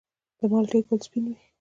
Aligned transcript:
د 0.39 0.39
مالټې 0.51 0.79
ګل 0.87 0.99
سپین 1.05 1.23
وي؟ 1.27 1.35